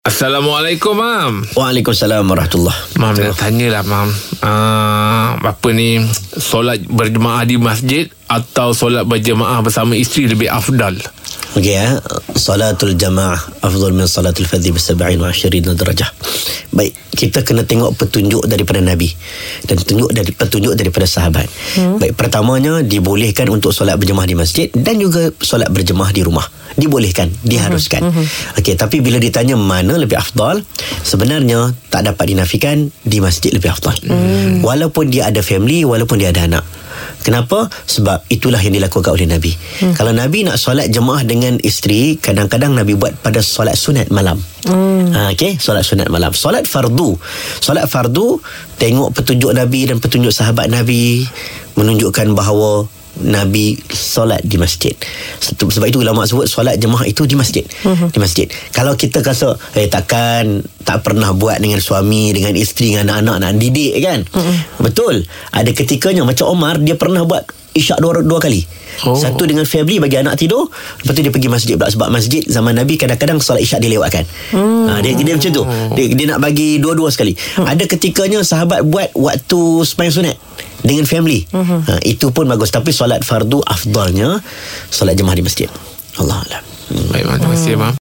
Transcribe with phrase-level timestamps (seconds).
[0.00, 1.44] Assalamualaikum, Mam.
[1.52, 4.08] Waalaikumsalam warahmatullahi Mam nak tanyalah, Mam.
[4.40, 6.00] Uh, apa ni,
[6.40, 10.96] solat berjemaah di masjid atau solat berjemaah bersama isteri lebih afdal?
[11.52, 12.00] Okey ya.
[12.32, 16.08] Salatul jamaah afdal min salatul fardhi bi 27 darajah.
[16.70, 19.10] Baik, kita kena tengok petunjuk daripada Nabi
[19.66, 21.50] dan tunjuk dari petunjuk daripada sahabat.
[21.74, 21.98] Hmm.
[21.98, 26.46] Baik, pertamanya dibolehkan untuk solat berjemaah di masjid dan juga solat berjemaah di rumah.
[26.78, 28.06] Dibolehkan, diharuskan.
[28.06, 28.26] Hmm.
[28.62, 30.62] Okey, tapi bila ditanya mana lebih afdal,
[31.02, 33.98] sebenarnya tak dapat dinafikan di masjid lebih afdal.
[34.06, 34.62] Hmm.
[34.62, 36.64] Walaupun dia ada family, walaupun dia ada anak.
[37.20, 37.68] Kenapa?
[37.68, 39.52] Sebab itulah yang dilakukan oleh Nabi.
[39.82, 39.92] Hmm.
[39.92, 44.40] Kalau Nabi nak solat jemaah dengan isteri, kadang-kadang Nabi buat pada solat sunat malam.
[44.68, 45.08] Hmm.
[45.14, 45.56] Ha, okay?
[45.56, 46.36] Solat sunat malam.
[46.36, 47.16] Solat fardu.
[47.60, 48.40] Solat fardu,
[48.76, 51.24] tengok petunjuk Nabi dan petunjuk sahabat Nabi
[51.78, 52.84] menunjukkan bahawa
[53.20, 54.92] Nabi solat di masjid.
[55.40, 57.64] Sebab itu ulama sebut solat jemaah itu di masjid.
[57.84, 58.08] Uh-huh.
[58.08, 58.48] Di masjid.
[58.72, 63.52] Kalau kita rasa eh takkan tak pernah buat dengan suami, dengan isteri, dengan anak-anak nak
[63.60, 64.20] didik kan?
[64.24, 64.56] Uh-huh.
[64.80, 65.28] Betul.
[65.52, 68.66] Ada ketikanya macam Omar dia pernah buat isyak dua, dua kali.
[69.06, 69.14] Oh.
[69.14, 70.66] Satu dengan family bagi anak tidur,
[71.00, 74.26] lepas tu dia pergi masjid pula sebab masjid zaman Nabi kadang-kadang solat isyak dilewatkan.
[74.50, 74.90] Hmm.
[74.90, 75.62] Ha, dia, dia macam tu.
[75.94, 77.32] Dia, dia nak bagi dua-dua sekali.
[77.32, 77.70] Hmm.
[77.70, 80.36] Ada ketikanya sahabat buat waktu sembahyang sunat
[80.82, 81.44] dengan family.
[81.50, 81.80] Uh-huh.
[81.84, 84.40] Ha, itu pun bagus tapi solat fardu afdalnya
[84.88, 85.68] solat jemaah di masjid.
[86.18, 86.60] Allah Allah.
[86.90, 87.94] Baik, terima kasih, Mam.